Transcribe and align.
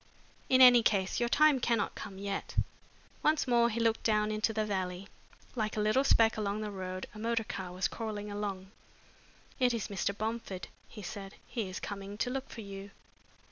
"In 0.49 0.61
any 0.61 0.81
case, 0.81 1.19
your 1.19 1.29
time 1.29 1.59
cannot 1.59 1.93
come 1.93 2.17
yet." 2.17 2.55
Once 3.21 3.47
more 3.47 3.69
he 3.69 3.79
looked 3.79 4.01
downward 4.01 4.33
into 4.33 4.51
the 4.51 4.65
valley. 4.65 5.09
Like 5.55 5.77
a 5.77 5.79
little 5.79 6.03
speck 6.03 6.37
along 6.37 6.61
the 6.61 6.71
road 6.71 7.05
a 7.13 7.19
motor 7.19 7.43
car 7.43 7.71
was 7.71 7.87
crawling 7.87 8.31
along. 8.31 8.71
"It 9.59 9.75
is 9.75 9.89
Mr. 9.89 10.17
Bomford," 10.17 10.69
he 10.89 11.03
said. 11.03 11.35
"He 11.45 11.69
is 11.69 11.79
coming 11.79 12.17
to 12.17 12.31
look 12.31 12.49
for 12.49 12.61
you." 12.61 12.89